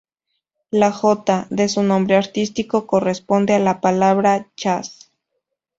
La 0.71 0.91
"J" 0.91 1.45
de 1.51 1.69
su 1.69 1.83
nombre 1.83 2.15
artístico 2.15 2.87
corresponde 2.87 3.53
a 3.53 3.59
la 3.59 3.81
palabra 3.81 4.47
Jazz. 4.57 5.11